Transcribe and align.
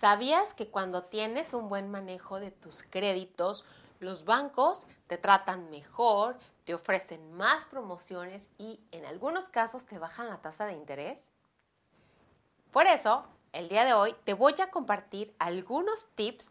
¿Sabías 0.00 0.54
que 0.54 0.70
cuando 0.70 1.04
tienes 1.04 1.52
un 1.52 1.68
buen 1.68 1.90
manejo 1.90 2.40
de 2.40 2.50
tus 2.50 2.82
créditos, 2.82 3.66
los 3.98 4.24
bancos 4.24 4.86
te 5.08 5.18
tratan 5.18 5.68
mejor, 5.68 6.38
te 6.64 6.72
ofrecen 6.72 7.34
más 7.34 7.66
promociones 7.66 8.48
y 8.56 8.80
en 8.92 9.04
algunos 9.04 9.50
casos 9.50 9.84
te 9.84 9.98
bajan 9.98 10.30
la 10.30 10.40
tasa 10.40 10.64
de 10.64 10.72
interés? 10.72 11.32
Por 12.70 12.86
eso, 12.86 13.26
el 13.52 13.68
día 13.68 13.84
de 13.84 13.92
hoy 13.92 14.16
te 14.24 14.32
voy 14.32 14.54
a 14.62 14.70
compartir 14.70 15.34
algunos 15.38 16.06
tips 16.14 16.50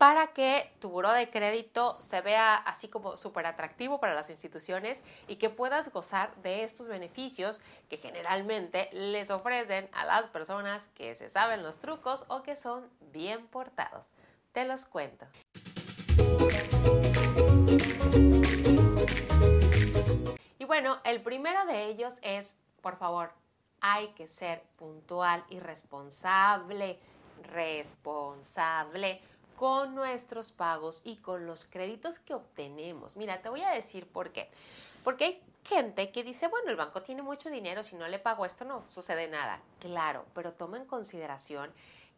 para 0.00 0.28
que 0.28 0.72
tu 0.78 0.88
buro 0.88 1.12
de 1.12 1.28
crédito 1.28 1.98
se 2.00 2.22
vea 2.22 2.54
así 2.54 2.88
como 2.88 3.18
súper 3.18 3.44
atractivo 3.44 4.00
para 4.00 4.14
las 4.14 4.30
instituciones 4.30 5.04
y 5.28 5.36
que 5.36 5.50
puedas 5.50 5.92
gozar 5.92 6.34
de 6.36 6.64
estos 6.64 6.86
beneficios 6.86 7.60
que 7.90 7.98
generalmente 7.98 8.88
les 8.94 9.30
ofrecen 9.30 9.90
a 9.92 10.06
las 10.06 10.26
personas 10.28 10.88
que 10.94 11.14
se 11.14 11.28
saben 11.28 11.62
los 11.62 11.80
trucos 11.80 12.24
o 12.28 12.42
que 12.42 12.56
son 12.56 12.88
bien 13.12 13.46
portados. 13.48 14.06
Te 14.52 14.64
los 14.64 14.86
cuento. 14.86 15.26
Y 20.58 20.64
bueno, 20.64 20.98
el 21.04 21.20
primero 21.20 21.66
de 21.66 21.88
ellos 21.88 22.14
es, 22.22 22.56
por 22.80 22.96
favor, 22.96 23.34
hay 23.82 24.08
que 24.14 24.28
ser 24.28 24.62
puntual 24.78 25.44
y 25.50 25.60
responsable. 25.60 26.98
Responsable 27.42 29.20
con 29.60 29.94
nuestros 29.94 30.52
pagos 30.52 31.02
y 31.04 31.18
con 31.18 31.44
los 31.44 31.66
créditos 31.66 32.18
que 32.18 32.32
obtenemos. 32.32 33.14
Mira, 33.14 33.42
te 33.42 33.50
voy 33.50 33.60
a 33.60 33.68
decir 33.68 34.06
por 34.06 34.32
qué. 34.32 34.48
Porque 35.04 35.24
hay 35.24 35.42
gente 35.64 36.10
que 36.10 36.24
dice, 36.24 36.48
bueno, 36.48 36.70
el 36.70 36.76
banco 36.76 37.02
tiene 37.02 37.20
mucho 37.20 37.50
dinero, 37.50 37.84
si 37.84 37.94
no 37.94 38.08
le 38.08 38.18
pago 38.18 38.46
esto 38.46 38.64
no 38.64 38.88
sucede 38.88 39.28
nada. 39.28 39.60
Claro, 39.78 40.24
pero 40.34 40.54
toma 40.54 40.78
en 40.78 40.86
consideración 40.86 41.70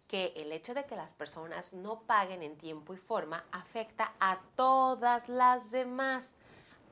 que 0.07 0.33
el 0.37 0.53
hecho 0.53 0.73
de 0.73 0.87
que 0.87 0.95
las 0.95 1.15
personas 1.15 1.73
no 1.73 2.03
paguen 2.03 2.45
en 2.45 2.57
tiempo 2.57 2.95
y 2.95 2.97
forma 2.97 3.45
afecta 3.51 4.13
a 4.21 4.39
todas 4.55 5.29
las 5.29 5.73
demás. 5.73 6.37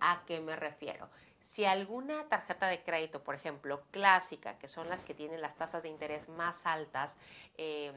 ¿A 0.01 0.25
qué 0.27 0.41
me 0.41 0.57
refiero? 0.57 1.09
Si 1.41 1.65
alguna 1.65 2.29
tarjeta 2.29 2.67
de 2.67 2.83
crédito, 2.83 3.23
por 3.23 3.37
ejemplo, 3.37 3.83
clásica, 3.93 4.59
que 4.59 4.67
son 4.67 4.89
las 4.89 5.05
que 5.05 5.15
tienen 5.15 5.43
las 5.43 5.55
tasas 5.55 5.85
de 5.85 5.91
interés 5.91 6.29
más 6.29 6.67
altas, 6.67 7.19
eh, 7.57 7.93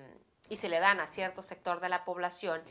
y 0.50 0.58
se 0.58 0.70
le 0.70 0.80
dan 0.80 1.00
a 1.00 1.08
cierto 1.08 1.42
sector 1.42 1.80
de 1.80 1.90
la 1.90 2.06
población, 2.06 2.62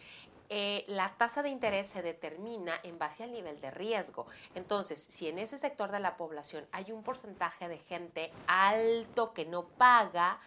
eh, 0.48 0.84
la 0.86 1.08
tasa 1.16 1.42
de 1.42 1.48
interés 1.48 1.88
se 1.88 2.02
determina 2.02 2.78
en 2.82 2.98
base 2.98 3.24
al 3.24 3.32
nivel 3.32 3.60
de 3.60 3.70
riesgo. 3.70 4.26
Entonces, 4.54 5.02
si 5.02 5.28
en 5.28 5.38
ese 5.38 5.56
sector 5.56 5.90
de 5.90 6.00
la 6.00 6.18
población 6.18 6.66
hay 6.72 6.92
un 6.92 7.02
porcentaje 7.02 7.68
de 7.68 7.78
gente 7.78 8.30
alto 8.46 9.32
que 9.32 9.46
no 9.46 9.64
paga, 9.64 10.38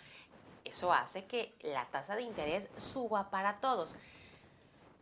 eso 0.63 0.93
hace 0.93 1.25
que 1.25 1.55
la 1.61 1.85
tasa 1.85 2.15
de 2.15 2.21
interés 2.21 2.69
suba 2.77 3.31
para 3.31 3.59
todos. 3.59 3.95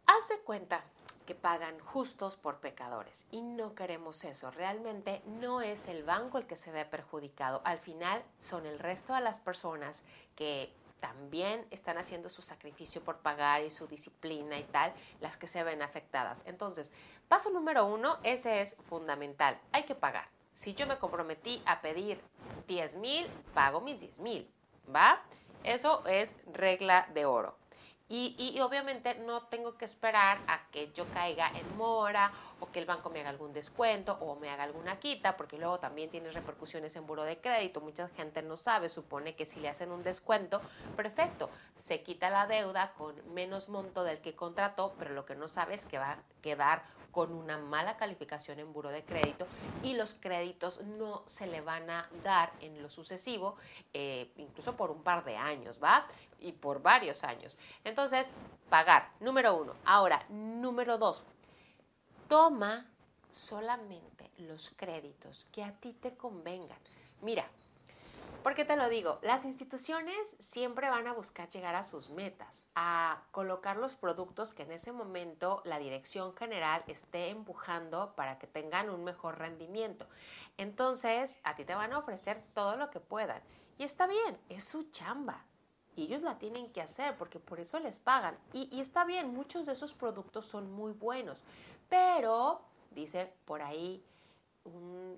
Haz 0.05 0.29
de 0.29 0.39
cuenta 0.39 0.83
que 1.25 1.35
pagan 1.35 1.79
justos 1.79 2.35
por 2.35 2.59
pecadores 2.59 3.27
y 3.31 3.41
no 3.41 3.75
queremos 3.75 4.23
eso. 4.23 4.51
Realmente 4.51 5.21
no 5.25 5.61
es 5.61 5.87
el 5.87 6.03
banco 6.03 6.37
el 6.37 6.45
que 6.45 6.55
se 6.55 6.71
ve 6.71 6.85
perjudicado. 6.85 7.61
Al 7.65 7.79
final 7.79 8.23
son 8.39 8.65
el 8.65 8.79
resto 8.79 9.13
de 9.13 9.21
las 9.21 9.39
personas 9.39 10.03
que 10.35 10.73
también 11.03 11.67
están 11.69 11.97
haciendo 11.97 12.29
su 12.29 12.41
sacrificio 12.41 13.03
por 13.03 13.17
pagar 13.17 13.61
y 13.61 13.69
su 13.69 13.87
disciplina 13.87 14.57
y 14.57 14.63
tal, 14.63 14.93
las 15.19 15.35
que 15.35 15.49
se 15.49 15.61
ven 15.61 15.81
afectadas. 15.81 16.43
Entonces, 16.45 16.93
paso 17.27 17.49
número 17.49 17.85
uno, 17.85 18.19
ese 18.23 18.61
es 18.61 18.77
fundamental, 18.83 19.59
hay 19.73 19.83
que 19.83 19.95
pagar. 19.95 20.29
Si 20.53 20.73
yo 20.73 20.87
me 20.87 20.97
comprometí 20.97 21.61
a 21.65 21.81
pedir 21.81 22.21
10 22.69 22.95
mil, 22.95 23.27
pago 23.53 23.81
mis 23.81 23.99
10 23.99 24.19
mil, 24.19 24.49
¿va? 24.95 25.21
Eso 25.65 26.05
es 26.05 26.37
regla 26.53 27.05
de 27.13 27.25
oro. 27.25 27.57
Y, 28.15 28.59
obviamente 28.59 29.15
no 29.15 29.41
tengo 29.47 29.75
que 29.75 29.85
esperar 29.85 30.39
a 30.45 30.69
que 30.69 30.91
yo 30.93 31.07
caiga 31.15 31.49
en 31.57 31.75
mora 31.77 32.31
o 32.59 32.71
que 32.71 32.77
el 32.77 32.85
banco 32.85 33.09
me 33.09 33.21
haga 33.21 33.31
algún 33.31 33.53
descuento 33.53 34.19
o 34.21 34.35
me 34.35 34.51
haga 34.51 34.65
alguna 34.65 34.99
quita, 34.99 35.35
porque 35.35 35.57
luego 35.57 35.79
también 35.79 36.11
tiene 36.11 36.29
repercusiones 36.29 36.95
en 36.95 37.07
buro 37.07 37.23
de 37.23 37.41
crédito. 37.41 37.81
Mucha 37.81 38.07
gente 38.09 38.43
no 38.43 38.55
sabe, 38.55 38.89
supone 38.89 39.33
que 39.35 39.47
si 39.47 39.59
le 39.59 39.69
hacen 39.69 39.91
un 39.91 40.03
descuento, 40.03 40.61
perfecto, 40.95 41.49
se 41.75 42.03
quita 42.03 42.29
la 42.29 42.45
deuda 42.45 42.93
con 42.99 43.15
menos 43.33 43.67
monto 43.67 44.03
del 44.03 44.21
que 44.21 44.35
contrató, 44.35 44.93
pero 44.99 45.11
lo 45.15 45.25
que 45.25 45.33
no 45.33 45.47
sabe 45.47 45.73
es 45.73 45.87
que 45.87 45.97
va 45.97 46.11
a 46.11 46.19
quedar 46.43 46.83
con 47.13 47.31
una 47.31 47.57
mala 47.59 47.95
calificación 47.95 48.59
en 48.59 48.73
buro 48.73 48.89
de 48.89 49.05
crédito 49.05 49.45
y 49.83 49.93
los 49.93 50.15
créditos 50.15 50.81
no 50.83 51.21
se 51.27 51.45
le 51.45 51.61
van 51.61 51.89
a 51.89 52.09
dar 52.23 52.51
en 52.59 52.81
lo 52.81 52.89
sucesivo, 52.89 53.55
eh, 53.93 54.31
incluso 54.37 54.75
por 54.75 54.89
un 54.89 55.03
par 55.03 55.23
de 55.23 55.37
años, 55.37 55.79
¿va? 55.81 56.07
Y 56.43 56.51
por 56.51 56.83
varios 56.83 57.23
años. 57.23 57.57
Entonces, 57.83 58.29
pagar, 58.69 59.09
número 59.19 59.55
uno. 59.55 59.75
Ahora, 59.85 60.23
número 60.29 60.99
dos, 60.99 61.23
toma 62.27 62.85
solamente 63.31 64.29
los 64.37 64.69
créditos 64.69 65.45
que 65.51 65.63
a 65.63 65.71
ti 65.71 65.93
te 65.93 66.15
convengan. 66.15 66.77
Mira, 67.21 67.49
¿Por 68.43 68.55
qué 68.55 68.65
te 68.65 68.75
lo 68.75 68.89
digo? 68.89 69.19
Las 69.21 69.45
instituciones 69.45 70.35
siempre 70.37 70.89
van 70.89 71.07
a 71.07 71.13
buscar 71.13 71.47
llegar 71.47 71.75
a 71.75 71.83
sus 71.83 72.09
metas, 72.09 72.65
a 72.75 73.23
colocar 73.31 73.77
los 73.77 73.95
productos 73.95 74.51
que 74.51 74.63
en 74.63 74.73
ese 74.73 74.91
momento 74.91 75.61
la 75.63 75.79
dirección 75.79 76.35
general 76.35 76.83
esté 76.87 77.29
empujando 77.29 78.13
para 78.17 78.39
que 78.39 78.47
tengan 78.47 78.89
un 78.89 79.05
mejor 79.05 79.39
rendimiento. 79.39 80.09
Entonces, 80.57 81.39
a 81.45 81.55
ti 81.55 81.63
te 81.63 81.73
van 81.73 81.93
a 81.93 81.99
ofrecer 81.99 82.43
todo 82.53 82.75
lo 82.75 82.89
que 82.89 82.99
puedan. 82.99 83.41
Y 83.77 83.83
está 83.85 84.07
bien, 84.07 84.37
es 84.49 84.65
su 84.65 84.91
chamba. 84.91 85.45
Y 85.95 86.05
ellos 86.05 86.21
la 86.21 86.39
tienen 86.39 86.71
que 86.71 86.81
hacer 86.81 87.17
porque 87.17 87.39
por 87.39 87.59
eso 87.59 87.79
les 87.79 87.99
pagan. 87.99 88.37
Y, 88.51 88.79
está 88.79 89.05
bien, 89.05 89.33
muchos 89.33 89.65
de 89.65 89.73
esos 89.73 89.93
productos 89.93 90.45
son 90.45 90.71
muy 90.71 90.91
buenos. 90.91 91.43
Pero, 91.89 92.61
dice 92.91 93.31
por 93.45 93.61
ahí 93.61 94.03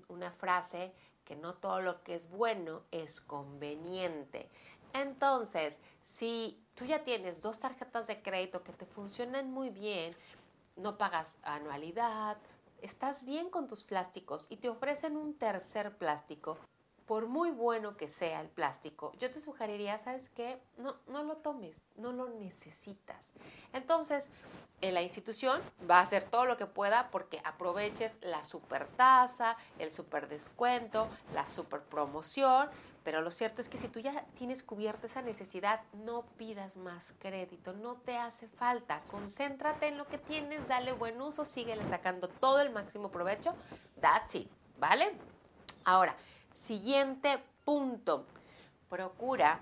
una 0.08 0.30
frase, 0.32 0.92
que 1.24 1.36
no 1.36 1.54
todo 1.54 1.80
lo 1.80 2.02
que 2.02 2.14
es 2.14 2.30
bueno 2.30 2.82
es 2.90 3.20
conveniente. 3.20 4.48
Entonces, 4.92 5.80
si 6.00 6.58
tú 6.74 6.84
ya 6.84 7.04
tienes 7.04 7.42
dos 7.42 7.58
tarjetas 7.58 8.06
de 8.06 8.22
crédito 8.22 8.62
que 8.62 8.72
te 8.72 8.86
funcionan 8.86 9.50
muy 9.50 9.70
bien, 9.70 10.14
no 10.76 10.96
pagas 10.96 11.38
anualidad, 11.42 12.38
estás 12.80 13.24
bien 13.24 13.50
con 13.50 13.66
tus 13.66 13.82
plásticos 13.82 14.46
y 14.48 14.56
te 14.56 14.68
ofrecen 14.68 15.16
un 15.16 15.34
tercer 15.34 15.96
plástico, 15.96 16.58
por 17.06 17.26
muy 17.26 17.50
bueno 17.50 17.96
que 17.96 18.08
sea 18.08 18.40
el 18.40 18.48
plástico, 18.48 19.12
yo 19.18 19.30
te 19.30 19.40
sugeriría, 19.40 19.98
¿sabes 19.98 20.28
qué? 20.28 20.60
No, 20.76 20.96
no 21.06 21.22
lo 21.22 21.36
tomes, 21.36 21.82
no 21.96 22.12
lo 22.12 22.28
necesitas. 22.28 23.32
Entonces, 23.72 24.28
en 24.80 24.94
la 24.94 25.02
institución 25.02 25.62
va 25.88 25.98
a 25.98 26.02
hacer 26.02 26.24
todo 26.28 26.44
lo 26.44 26.56
que 26.56 26.66
pueda 26.66 27.10
porque 27.10 27.40
aproveches 27.44 28.16
la 28.20 28.42
super 28.42 28.86
tasa, 28.88 29.56
el 29.78 29.90
super 29.90 30.28
descuento, 30.28 31.08
la 31.32 31.46
super 31.46 31.80
promoción, 31.80 32.68
pero 33.04 33.22
lo 33.22 33.30
cierto 33.30 33.62
es 33.62 33.68
que 33.68 33.78
si 33.78 33.86
tú 33.86 34.00
ya 34.00 34.24
tienes 34.36 34.64
cubierta 34.64 35.06
esa 35.06 35.22
necesidad, 35.22 35.80
no 35.92 36.26
pidas 36.36 36.76
más 36.76 37.14
crédito, 37.20 37.72
no 37.72 37.94
te 37.94 38.18
hace 38.18 38.48
falta. 38.48 39.00
Concéntrate 39.12 39.86
en 39.86 39.96
lo 39.96 40.06
que 40.06 40.18
tienes, 40.18 40.66
dale 40.66 40.90
buen 40.90 41.22
uso, 41.22 41.44
síguele 41.44 41.86
sacando 41.86 42.26
todo 42.26 42.58
el 42.60 42.70
máximo 42.70 43.12
provecho. 43.12 43.54
That's 44.00 44.34
it, 44.34 44.50
¿vale? 44.78 45.16
Ahora, 45.84 46.16
siguiente 46.56 47.38
punto. 47.64 48.24
Procura 48.88 49.60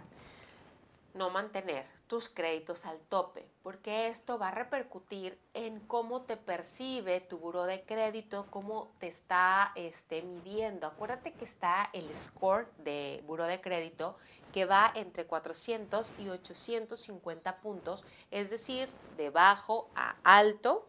no 1.14 1.30
mantener 1.30 1.84
tus 2.06 2.28
créditos 2.28 2.84
al 2.86 3.00
tope, 3.00 3.48
porque 3.62 4.08
esto 4.08 4.38
va 4.38 4.48
a 4.48 4.50
repercutir 4.52 5.38
en 5.54 5.80
cómo 5.80 6.22
te 6.22 6.36
percibe 6.36 7.20
tu 7.20 7.38
buro 7.38 7.64
de 7.64 7.82
crédito, 7.82 8.46
cómo 8.50 8.92
te 9.00 9.08
está 9.08 9.72
este, 9.74 10.22
midiendo. 10.22 10.86
Acuérdate 10.86 11.32
que 11.32 11.44
está 11.44 11.90
el 11.92 12.14
score 12.14 12.68
de 12.78 13.22
buro 13.26 13.46
de 13.46 13.60
crédito 13.60 14.16
que 14.52 14.66
va 14.66 14.92
entre 14.94 15.26
400 15.26 16.12
y 16.20 16.28
850 16.28 17.56
puntos, 17.56 18.04
es 18.30 18.50
decir, 18.50 18.88
de 19.16 19.30
bajo 19.30 19.88
a 19.96 20.14
alto. 20.22 20.86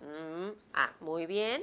Mm, 0.00 0.58
ah, 0.72 0.90
muy 1.00 1.26
bien. 1.26 1.62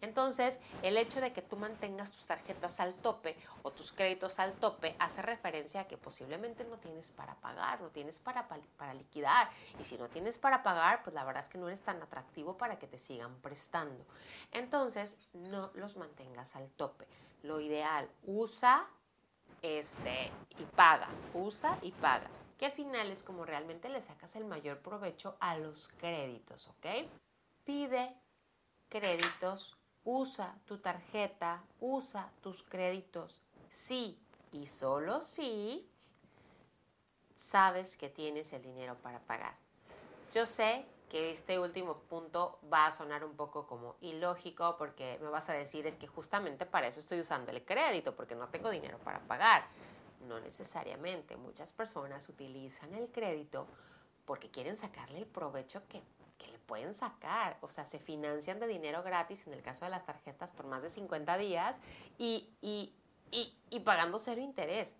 Entonces, 0.00 0.60
el 0.82 0.96
hecho 0.96 1.20
de 1.20 1.32
que 1.32 1.42
tú 1.42 1.56
mantengas 1.56 2.10
tus 2.10 2.24
tarjetas 2.24 2.80
al 2.80 2.94
tope 2.94 3.36
o 3.62 3.70
tus 3.70 3.92
créditos 3.92 4.38
al 4.38 4.54
tope 4.54 4.96
hace 4.98 5.22
referencia 5.22 5.82
a 5.82 5.88
que 5.88 5.96
posiblemente 5.96 6.64
no 6.64 6.78
tienes 6.78 7.10
para 7.10 7.34
pagar, 7.36 7.80
no 7.80 7.88
tienes 7.88 8.18
para, 8.18 8.48
para 8.48 8.94
liquidar. 8.94 9.50
Y 9.78 9.84
si 9.84 9.98
no 9.98 10.08
tienes 10.08 10.38
para 10.38 10.62
pagar, 10.62 11.02
pues 11.02 11.14
la 11.14 11.24
verdad 11.24 11.42
es 11.42 11.48
que 11.48 11.58
no 11.58 11.68
eres 11.68 11.80
tan 11.80 12.02
atractivo 12.02 12.56
para 12.56 12.78
que 12.78 12.86
te 12.86 12.98
sigan 12.98 13.34
prestando. 13.36 14.04
Entonces, 14.52 15.16
no 15.32 15.70
los 15.74 15.96
mantengas 15.96 16.56
al 16.56 16.70
tope. 16.70 17.06
Lo 17.42 17.60
ideal, 17.60 18.08
usa 18.26 18.86
este, 19.62 20.30
y 20.58 20.64
paga, 20.76 21.08
usa 21.34 21.78
y 21.82 21.92
paga, 21.92 22.28
que 22.58 22.66
al 22.66 22.72
final 22.72 23.10
es 23.10 23.22
como 23.22 23.44
realmente 23.44 23.88
le 23.88 24.00
sacas 24.00 24.36
el 24.36 24.44
mayor 24.44 24.78
provecho 24.78 25.36
a 25.40 25.56
los 25.56 25.88
créditos, 25.88 26.68
¿ok? 26.68 26.86
Pide 27.64 28.14
créditos 28.88 29.76
usa 30.04 30.56
tu 30.66 30.78
tarjeta, 30.78 31.62
usa 31.80 32.30
tus 32.42 32.62
créditos, 32.62 33.40
sí 33.68 34.18
y 34.52 34.66
solo 34.66 35.22
si 35.22 35.88
sabes 37.34 37.96
que 37.96 38.08
tienes 38.08 38.52
el 38.52 38.62
dinero 38.62 38.96
para 38.96 39.20
pagar. 39.20 39.54
Yo 40.32 40.46
sé 40.46 40.84
que 41.08 41.32
este 41.32 41.58
último 41.58 41.98
punto 42.08 42.60
va 42.72 42.86
a 42.86 42.92
sonar 42.92 43.24
un 43.24 43.34
poco 43.34 43.66
como 43.66 43.96
ilógico 44.00 44.76
porque 44.78 45.18
me 45.20 45.28
vas 45.28 45.50
a 45.50 45.54
decir 45.54 45.86
es 45.86 45.94
que 45.96 46.06
justamente 46.06 46.66
para 46.66 46.86
eso 46.86 47.00
estoy 47.00 47.20
usando 47.20 47.50
el 47.50 47.64
crédito 47.64 48.14
porque 48.14 48.36
no 48.36 48.48
tengo 48.48 48.70
dinero 48.70 48.98
para 48.98 49.18
pagar. 49.20 49.66
No 50.28 50.38
necesariamente. 50.38 51.36
Muchas 51.36 51.72
personas 51.72 52.28
utilizan 52.28 52.94
el 52.94 53.10
crédito 53.10 53.66
porque 54.24 54.50
quieren 54.50 54.76
sacarle 54.76 55.18
el 55.18 55.26
provecho 55.26 55.82
que, 55.88 56.02
pueden 56.70 56.94
sacar. 56.94 57.58
O 57.62 57.68
sea, 57.68 57.84
se 57.84 57.98
financian 57.98 58.60
de 58.60 58.68
dinero 58.68 59.02
gratis 59.02 59.44
en 59.48 59.54
el 59.54 59.60
caso 59.60 59.84
de 59.84 59.90
las 59.90 60.06
tarjetas 60.06 60.52
por 60.52 60.66
más 60.66 60.84
de 60.84 60.88
50 60.88 61.36
días 61.36 61.76
y, 62.16 62.48
y 62.62 63.80
pagando 63.80 64.20
cero 64.20 64.40
interés. 64.40 64.94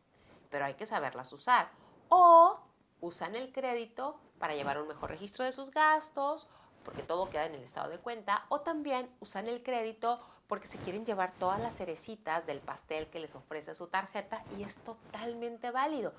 Pero 0.51 0.65
hay 0.65 0.75
que 0.75 0.85
saberlas 0.85 1.33
usar. 1.33 1.71
O 2.09 2.59
usan 3.01 3.37
el 3.37 3.53
crédito 3.53 4.19
para 4.41 4.57
llevar 4.57 4.83
un 4.83 4.89
mejor 4.89 5.11
registro 5.11 5.45
de 5.45 5.53
sus 5.53 5.71
gastos, 5.71 6.49
porque 6.85 7.05
todo 7.05 7.31
queda 7.31 7.47
en 7.47 7.55
el 7.55 7.63
estado 7.63 7.89
de 7.89 7.99
cuenta, 7.99 8.47
o 8.49 8.63
también 8.63 9.09
usan 9.21 9.47
el 9.47 9.63
crédito 9.63 10.21
porque 10.49 10.67
se 10.67 10.79
quieren 10.79 11.07
llevar 11.07 11.31
todas 11.31 11.61
las 11.61 11.77
cerecitas 11.77 12.47
del 12.47 12.59
pastel 12.59 13.07
que 13.07 13.21
les 13.21 13.37
ofrece 13.37 13.73
su 13.77 13.87
tarjeta 13.87 14.43
y 14.59 14.65
es 14.65 14.79
totalmente 14.79 15.71
válido, 15.71 16.13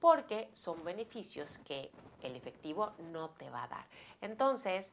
porque 0.00 0.48
son 0.52 0.84
beneficios 0.84 1.58
que 1.58 1.90
el 2.22 2.36
efectivo 2.36 2.92
no 3.12 3.30
te 3.30 3.50
va 3.50 3.64
a 3.64 3.68
dar. 3.68 3.86
Entonces, 4.20 4.92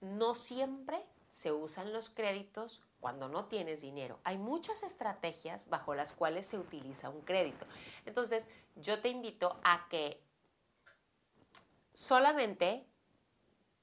no 0.00 0.34
siempre 0.34 1.04
se 1.28 1.52
usan 1.52 1.92
los 1.92 2.08
créditos 2.08 2.82
cuando 3.00 3.28
no 3.28 3.46
tienes 3.46 3.82
dinero. 3.82 4.18
Hay 4.24 4.38
muchas 4.38 4.82
estrategias 4.82 5.68
bajo 5.68 5.94
las 5.94 6.12
cuales 6.12 6.46
se 6.46 6.58
utiliza 6.58 7.10
un 7.10 7.20
crédito. 7.22 7.66
Entonces, 8.04 8.46
yo 8.76 9.00
te 9.00 9.08
invito 9.08 9.58
a 9.62 9.86
que 9.88 10.26
Solamente 11.96 12.86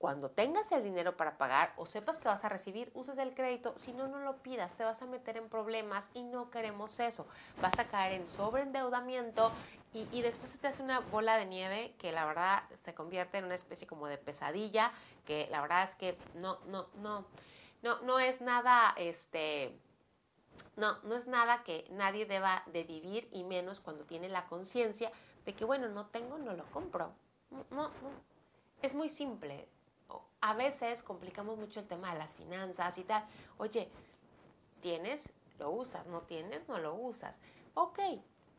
cuando 0.03 0.29
tengas 0.29 0.69
el 0.73 0.83
dinero 0.83 1.15
para 1.15 1.37
pagar 1.37 1.71
o 1.77 1.85
sepas 1.85 2.19
que 2.19 2.27
vas 2.27 2.43
a 2.43 2.49
recibir, 2.49 2.91
uses 2.93 3.17
el 3.17 3.33
crédito. 3.33 3.73
Si 3.77 3.93
no, 3.93 4.09
no 4.09 4.19
lo 4.19 4.35
pidas, 4.35 4.73
te 4.73 4.83
vas 4.83 5.01
a 5.01 5.05
meter 5.05 5.37
en 5.37 5.47
problemas 5.47 6.09
y 6.13 6.23
no 6.23 6.49
queremos 6.49 6.99
eso. 6.99 7.25
Vas 7.61 7.79
a 7.79 7.87
caer 7.87 8.11
en 8.11 8.27
sobreendeudamiento 8.27 9.53
y, 9.93 10.09
y 10.11 10.21
después 10.21 10.49
se 10.49 10.57
te 10.57 10.67
hace 10.67 10.83
una 10.83 10.99
bola 10.99 11.37
de 11.37 11.45
nieve 11.45 11.95
que 11.97 12.11
la 12.11 12.25
verdad 12.25 12.63
se 12.75 12.93
convierte 12.93 13.37
en 13.37 13.45
una 13.45 13.55
especie 13.55 13.87
como 13.87 14.07
de 14.07 14.17
pesadilla, 14.17 14.91
que 15.25 15.47
la 15.49 15.61
verdad 15.61 15.83
es 15.83 15.95
que 15.95 16.17
no, 16.35 16.59
no, 16.67 16.89
no, 16.95 17.25
no, 17.81 18.01
no 18.01 18.19
es 18.19 18.41
nada, 18.41 18.93
este, 18.97 19.73
no, 20.75 20.97
no 21.03 21.15
es 21.15 21.27
nada 21.27 21.63
que 21.63 21.87
nadie 21.91 22.25
deba 22.25 22.63
de 22.65 22.83
vivir 22.83 23.29
y 23.31 23.45
menos 23.45 23.79
cuando 23.79 24.03
tiene 24.03 24.27
la 24.27 24.47
conciencia 24.47 25.13
de 25.45 25.53
que, 25.53 25.63
bueno, 25.63 25.87
no 25.87 26.07
tengo, 26.07 26.37
no 26.37 26.51
lo 26.51 26.65
compro 26.71 27.13
no, 27.51 27.65
no. 27.71 27.89
Es 28.81 28.95
muy 28.95 29.07
simple. 29.07 29.69
A 30.45 30.53
veces 30.53 31.03
complicamos 31.03 31.57
mucho 31.57 31.79
el 31.79 31.87
tema 31.87 32.11
de 32.11 32.19
las 32.19 32.35
finanzas 32.35 32.97
y 32.97 33.05
tal. 33.05 33.23
Oye, 33.57 33.87
tienes, 34.81 35.31
lo 35.57 35.71
usas, 35.71 36.07
no 36.07 36.19
tienes, 36.19 36.67
no 36.67 36.79
lo 36.79 36.95
usas. 36.95 37.39
Ok. 37.75 37.99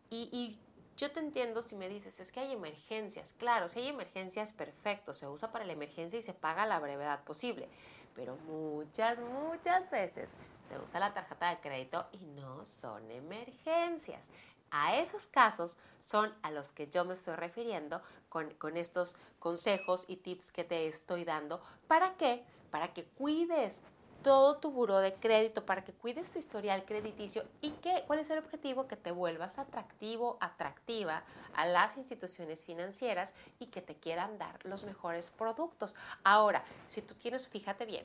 Y, 0.09 0.59
yo 0.97 1.11
te 1.11 1.21
entiendo 1.21 1.61
si 1.61 1.77
me 1.77 1.91
dices, 1.91 2.21
es 2.21 2.33
que 2.33 2.41
hay 2.41 2.53
emergencias. 2.53 3.35
Claro, 3.35 3.69
si 3.69 3.81
hay 3.81 3.89
emergencias, 3.89 4.55
perfecto. 4.55 5.13
Se 5.13 5.29
usa 5.29 5.53
para 5.53 5.67
la 5.67 5.75
emergencia 5.75 6.19
y 6.19 6.23
se 6.23 6.33
paga 6.33 6.63
a 6.63 6.67
la 6.67 6.81
brevedad 6.81 7.23
posible. 7.25 7.69
Pero 8.17 8.37
muchas, 8.47 9.19
muchas 9.19 9.91
veces 9.91 10.33
se 10.67 10.79
usa 10.79 11.01
la 11.01 11.13
tarjeta 11.13 11.51
de 11.51 11.61
crédito 11.61 12.07
y 12.13 12.25
no 12.25 12.65
son 12.65 13.11
emergencias. 13.11 14.31
A 14.77 14.97
esos 14.97 15.29
casos 15.29 15.79
son 16.01 16.35
a 16.43 16.51
los 16.51 16.67
que 16.67 16.89
yo 16.89 17.05
me 17.05 17.15
estoy 17.15 17.37
refiriendo 17.37 18.03
con, 18.29 18.77
estos 18.77 19.15
consejos 19.39 20.05
y 20.09 20.17
tips 20.17 20.51
que 20.51 20.65
te 20.65 20.89
estoy 20.89 21.25
dando. 21.25 21.63
¿Para 21.87 22.17
qué? 22.17 22.45
Para 22.73 22.93
que 22.93 23.05
cuides 23.05 23.83
todo 24.25 24.57
tu 24.57 24.73
buro 24.73 24.99
de 24.99 25.15
crédito, 25.15 25.65
para 25.65 25.85
que 25.85 25.93
cuides 25.93 26.29
tu 26.29 26.41
historial 26.41 26.85
crediticio 26.85 27.45
y 27.61 27.71
que, 27.71 28.03
¿cuál 28.09 28.19
es 28.19 28.31
el 28.31 28.41
objetivo? 28.41 28.89
Que 28.89 28.97
te 28.97 29.13
vuelvas 29.13 29.61
atractivo, 29.61 30.39
atractiva 30.41 31.23
a 31.55 31.67
las 31.67 31.97
instituciones 31.97 32.65
financieras 32.65 33.33
y 33.61 33.67
que 33.67 33.81
te 33.81 33.95
quieran 33.95 34.39
dar 34.39 34.59
los 34.65 34.83
mejores 34.83 35.31
productos. 35.31 35.95
Ahora, 36.25 36.65
si 36.89 37.01
tú 37.01 37.15
tienes, 37.15 37.47
fíjate 37.47 37.87
bien, 37.87 38.05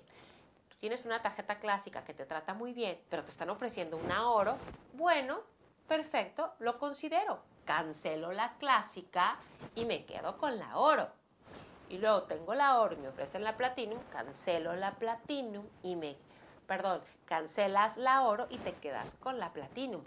tú 0.69 0.77
tienes 0.79 1.03
una 1.03 1.19
tarjeta 1.19 1.57
clásica 1.57 2.03
que 2.03 2.13
te 2.13 2.27
trata 2.27 2.53
muy 2.53 2.73
bien, 2.73 3.01
pero 3.09 3.23
te 3.23 3.31
están 3.31 3.49
ofreciendo 3.49 3.97
un 3.97 4.11
oro, 4.11 4.55
bueno, 4.93 5.41
perfecto, 5.89 6.53
lo 6.59 6.79
considero. 6.79 7.39
Cancelo 7.65 8.31
la 8.31 8.53
clásica 8.57 9.37
y 9.75 9.83
me 9.85 10.05
quedo 10.05 10.37
con 10.37 10.57
la 10.57 10.77
oro. 10.77 11.09
Y 11.89 11.97
luego 11.97 12.23
tengo 12.23 12.53
la 12.53 12.79
oro 12.79 12.93
y 12.93 12.99
me 12.99 13.09
ofrecen 13.09 13.43
la 13.43 13.57
platinum, 13.57 13.99
cancelo 14.11 14.75
la 14.75 14.91
platinum 14.93 15.65
y 15.83 15.95
me, 15.95 16.15
perdón, 16.67 17.01
cancelas 17.25 17.97
la 17.97 18.21
oro 18.23 18.47
y 18.49 18.59
te 18.59 18.73
quedas 18.73 19.15
con 19.15 19.39
la 19.39 19.51
platinum. 19.51 20.03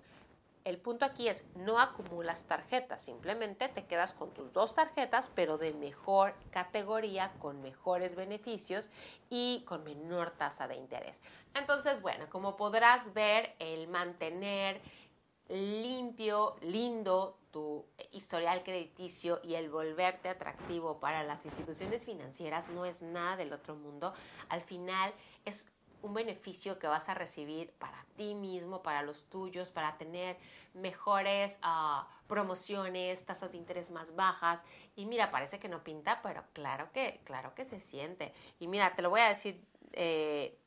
El 0.65 0.79
punto 0.79 1.05
aquí 1.05 1.27
es, 1.27 1.45
no 1.57 1.81
acumulas 1.81 2.45
tarjetas, 2.45 3.03
simplemente 3.03 3.69
te 3.69 3.85
quedas 3.85 4.15
con 4.15 4.31
tus 4.31 4.53
dos 4.53 4.75
tarjetas, 4.75 5.29
pero 5.35 5.59
de 5.59 5.75
mejor 5.75 6.35
categoría, 6.53 7.33
con 7.41 7.61
mejores 7.63 8.15
beneficios 8.15 8.89
y 9.29 9.65
con 9.67 9.83
menor 9.83 10.31
tasa 10.31 10.69
de 10.69 10.77
interés. 10.77 11.21
Entonces, 11.55 12.01
bueno, 12.01 12.31
como 12.31 12.57
podrás 12.57 13.13
ver, 13.13 13.57
el 13.59 13.89
mantener 13.89 14.81
limpio, 15.53 16.57
lindo 16.63 17.39
tu 17.51 17.85
historial 18.11 18.63
crediticio 18.63 19.41
y 19.45 19.55
el 19.55 19.69
volverte 19.69 20.31
atractivo 20.31 20.99
para 20.99 21.23
las 21.23 21.45
instituciones 21.45 22.05
financieras 22.05 22.69
no 22.71 22.87
es 22.87 23.03
nada 23.03 23.37
del 23.37 23.53
otro 23.53 23.75
mundo. 23.77 24.15
Al 24.49 24.63
final 24.63 25.13
es 25.45 25.69
un 26.01 26.15
beneficio 26.15 26.79
que 26.79 26.87
vas 26.87 27.09
a 27.09 27.15
recibir 27.15 27.73
para 27.75 28.05
ti 28.17 28.35
mismo, 28.35 28.83
para 28.83 29.03
los 29.03 29.29
tuyos, 29.29 29.71
para 29.71 29.97
tener 29.99 30.37
mejores 30.75 31.59
ah, 31.63 32.09
promociones, 32.27 33.25
tasas 33.25 33.53
de 33.53 33.59
interés 33.59 33.91
más 33.91 34.17
bajas. 34.17 34.65
Y 34.97 35.07
mira, 35.07 35.31
parece 35.31 35.59
que 35.59 35.69
no 35.69 35.85
pinta, 35.85 36.21
pero 36.23 36.43
claro 36.55 36.91
que, 36.93 37.21
claro 37.25 37.55
que 37.55 37.65
se 37.65 37.79
siente. 37.79 38.33
Y 38.59 38.67
mira, 38.67 38.95
te 38.97 39.03
lo 39.03 39.11
voy 39.11 39.21
a 39.21 39.29
decir, 39.29 39.63
eh, 39.93 40.59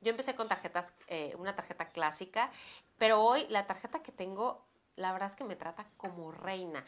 yo 0.00 0.10
empecé 0.10 0.34
con 0.34 0.48
tarjetas, 0.48 0.94
eh, 1.06 1.34
una 1.38 1.54
tarjeta 1.54 1.88
clásica 1.90 2.50
pero 2.98 3.22
hoy 3.22 3.46
la 3.48 3.66
tarjeta 3.66 4.02
que 4.02 4.12
tengo, 4.12 4.64
la 4.96 5.12
verdad 5.12 5.30
es 5.30 5.36
que 5.36 5.44
me 5.44 5.56
trata 5.56 5.86
como 5.96 6.32
reina 6.32 6.84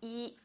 y, 0.00 0.36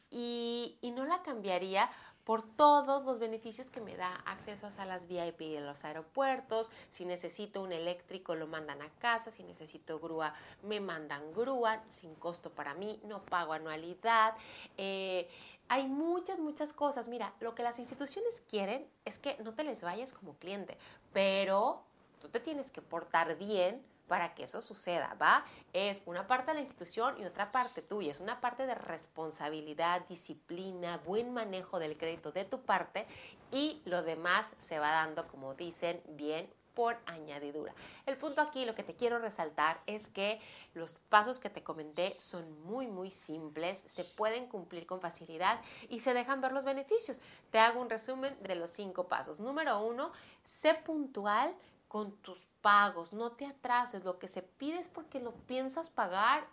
no 0.94 1.04
la 1.04 1.22
cambiaría 1.22 1.90
por 2.24 2.42
todos 2.42 3.04
los 3.04 3.18
beneficios 3.18 3.66
que 3.66 3.80
me 3.80 3.96
da 3.96 4.14
acceso 4.26 4.66
a 4.66 4.70
salas 4.70 5.08
VIP 5.08 5.40
de 5.40 5.60
los 5.60 5.84
aeropuertos. 5.84 6.70
Si 6.90 7.04
necesito 7.04 7.60
un 7.62 7.72
eléctrico, 7.72 8.34
lo 8.34 8.46
mandan 8.46 8.80
a 8.80 8.88
casa. 8.98 9.30
Si 9.30 9.42
necesito 9.42 9.98
grúa, 9.98 10.32
me 10.62 10.80
mandan 10.80 11.32
grúa 11.34 11.82
sin 11.88 12.14
costo 12.14 12.50
para 12.50 12.74
mí. 12.74 13.00
No 13.04 13.22
pago 13.22 13.52
anualidad. 13.52 14.34
Eh, 14.78 15.28
hay 15.68 15.86
muchas, 15.86 16.38
muchas 16.38 16.72
cosas. 16.72 17.08
Mira, 17.08 17.34
lo 17.40 17.54
que 17.54 17.62
las 17.62 17.78
instituciones 17.78 18.40
quieren 18.40 18.86
es 19.04 19.18
que 19.18 19.36
no 19.42 19.52
te 19.52 19.64
les 19.64 19.82
vayas 19.82 20.12
como 20.12 20.34
cliente, 20.34 20.78
pero 21.12 21.82
tú 22.22 22.28
te 22.28 22.40
tienes 22.40 22.70
que 22.70 22.80
portar 22.80 23.36
bien 23.36 23.84
para 24.08 24.34
que 24.34 24.44
eso 24.44 24.60
suceda, 24.60 25.16
¿va? 25.20 25.44
Es 25.72 26.02
una 26.06 26.26
parte 26.26 26.50
de 26.50 26.54
la 26.54 26.60
institución 26.60 27.20
y 27.20 27.24
otra 27.24 27.52
parte 27.52 27.82
tuya, 27.82 28.12
es 28.12 28.20
una 28.20 28.40
parte 28.40 28.66
de 28.66 28.74
responsabilidad, 28.74 30.06
disciplina, 30.08 30.98
buen 30.98 31.32
manejo 31.32 31.78
del 31.78 31.96
crédito 31.96 32.32
de 32.32 32.44
tu 32.44 32.60
parte 32.60 33.06
y 33.50 33.82
lo 33.84 34.02
demás 34.02 34.52
se 34.58 34.78
va 34.78 34.90
dando, 34.90 35.26
como 35.28 35.54
dicen, 35.54 36.02
bien 36.08 36.48
por 36.74 36.98
añadidura. 37.06 37.72
El 38.04 38.16
punto 38.16 38.40
aquí, 38.40 38.64
lo 38.64 38.74
que 38.74 38.82
te 38.82 38.96
quiero 38.96 39.18
resaltar 39.18 39.80
es 39.86 40.08
que 40.08 40.40
los 40.74 40.98
pasos 40.98 41.38
que 41.38 41.50
te 41.50 41.62
comenté 41.62 42.16
son 42.18 42.60
muy, 42.62 42.86
muy 42.88 43.10
simples, 43.10 43.78
se 43.78 44.04
pueden 44.04 44.48
cumplir 44.48 44.86
con 44.86 45.00
facilidad 45.00 45.60
y 45.88 46.00
se 46.00 46.14
dejan 46.14 46.40
ver 46.40 46.52
los 46.52 46.64
beneficios. 46.64 47.20
Te 47.50 47.58
hago 47.58 47.80
un 47.80 47.90
resumen 47.90 48.36
de 48.42 48.56
los 48.56 48.70
cinco 48.70 49.06
pasos. 49.06 49.40
Número 49.40 49.80
uno, 49.80 50.10
sé 50.42 50.74
puntual 50.74 51.54
con 51.94 52.10
tus 52.22 52.48
pagos, 52.60 53.12
no 53.12 53.30
te 53.30 53.46
atrases, 53.46 54.02
lo 54.02 54.18
que 54.18 54.26
se 54.26 54.42
pide 54.42 54.80
es 54.80 54.88
porque 54.88 55.20
lo 55.20 55.30
piensas 55.30 55.90
pagar, 55.90 56.44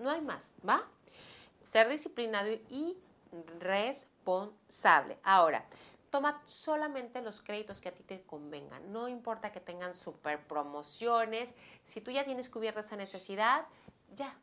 no 0.00 0.10
hay 0.10 0.20
más, 0.20 0.54
¿va? 0.68 0.82
Ser 1.62 1.88
disciplinado 1.88 2.48
y 2.68 2.98
responsable. 3.60 5.20
Ahora, 5.22 5.64
toma 6.10 6.42
solamente 6.46 7.22
los 7.22 7.40
créditos 7.40 7.80
que 7.80 7.90
a 7.90 7.94
ti 7.94 8.02
te 8.02 8.22
convengan, 8.22 8.92
no 8.92 9.06
importa 9.06 9.52
que 9.52 9.60
tengan 9.60 9.94
super 9.94 10.44
promociones, 10.48 11.54
si 11.84 12.00
tú 12.00 12.10
ya 12.10 12.24
tienes 12.24 12.48
cubierta 12.48 12.80
esa 12.80 12.96
necesidad, 12.96 13.68
ya, 14.16 14.36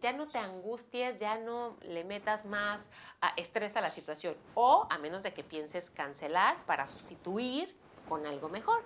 ya 0.00 0.12
no 0.12 0.28
te 0.28 0.38
angusties, 0.38 1.18
ya 1.18 1.36
no 1.36 1.76
le 1.80 2.04
metas 2.04 2.46
más 2.46 2.90
estrés 3.36 3.74
a 3.74 3.80
la 3.80 3.90
situación. 3.90 4.36
O 4.54 4.86
a 4.88 4.98
menos 4.98 5.24
de 5.24 5.34
que 5.34 5.42
pienses 5.42 5.90
cancelar 5.90 6.64
para 6.64 6.86
sustituir 6.86 7.76
con 8.08 8.24
algo 8.24 8.48
mejor. 8.48 8.84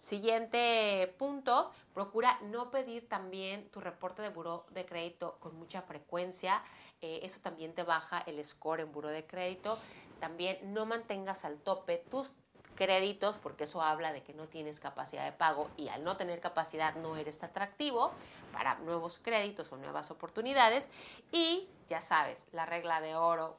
Siguiente 0.00 1.14
punto, 1.18 1.70
procura 1.92 2.38
no 2.42 2.70
pedir 2.70 3.06
también 3.06 3.68
tu 3.68 3.80
reporte 3.80 4.22
de 4.22 4.30
buro 4.30 4.64
de 4.70 4.86
crédito 4.86 5.36
con 5.40 5.54
mucha 5.56 5.82
frecuencia. 5.82 6.62
Eh, 7.02 7.20
eso 7.22 7.40
también 7.40 7.74
te 7.74 7.82
baja 7.82 8.20
el 8.26 8.42
score 8.44 8.80
en 8.80 8.92
buro 8.92 9.08
de 9.08 9.26
crédito. 9.26 9.78
También 10.18 10.72
no 10.72 10.86
mantengas 10.86 11.44
al 11.44 11.58
tope 11.58 11.98
tus 12.10 12.32
créditos 12.76 13.36
porque 13.36 13.64
eso 13.64 13.82
habla 13.82 14.10
de 14.14 14.22
que 14.22 14.32
no 14.32 14.48
tienes 14.48 14.80
capacidad 14.80 15.24
de 15.24 15.32
pago 15.32 15.70
y 15.76 15.88
al 15.88 16.02
no 16.02 16.16
tener 16.16 16.40
capacidad 16.40 16.94
no 16.94 17.16
eres 17.16 17.42
atractivo 17.42 18.12
para 18.54 18.76
nuevos 18.76 19.18
créditos 19.18 19.70
o 19.72 19.76
nuevas 19.76 20.10
oportunidades. 20.10 20.88
Y 21.30 21.68
ya 21.88 22.00
sabes, 22.00 22.46
la 22.52 22.64
regla 22.64 23.02
de 23.02 23.16
oro 23.16 23.58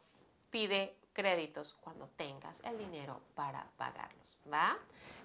pide 0.50 0.96
créditos 1.14 1.74
cuando 1.74 2.08
tengas 2.18 2.62
el 2.64 2.78
dinero 2.78 3.22
para 3.36 3.66
pagarlos, 3.78 4.38
¿va? 4.52 4.78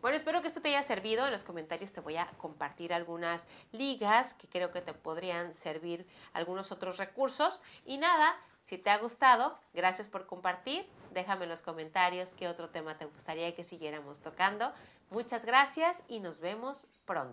Bueno, 0.02 0.16
espero 0.16 0.40
que 0.40 0.48
esto 0.48 0.60
te 0.60 0.68
haya 0.68 0.82
servido. 0.82 1.26
En 1.26 1.32
los 1.32 1.42
comentarios 1.42 1.92
te 1.92 2.00
voy 2.00 2.16
a 2.16 2.26
compartir 2.38 2.92
algunas 2.92 3.46
ligas 3.72 4.34
que 4.34 4.46
creo 4.48 4.70
que 4.70 4.80
te 4.80 4.92
podrían 4.92 5.54
servir 5.54 6.06
algunos 6.32 6.70
otros 6.70 6.98
recursos. 6.98 7.60
Y 7.84 7.98
nada, 7.98 8.36
si 8.60 8.78
te 8.78 8.90
ha 8.90 8.98
gustado, 8.98 9.58
gracias 9.74 10.06
por 10.06 10.26
compartir. 10.26 10.88
Déjame 11.12 11.44
en 11.44 11.50
los 11.50 11.62
comentarios 11.62 12.30
qué 12.34 12.46
otro 12.46 12.68
tema 12.68 12.98
te 12.98 13.06
gustaría 13.06 13.54
que 13.54 13.64
siguiéramos 13.64 14.20
tocando. 14.20 14.72
Muchas 15.10 15.44
gracias 15.44 16.02
y 16.08 16.20
nos 16.20 16.40
vemos 16.40 16.88
pronto. 17.04 17.24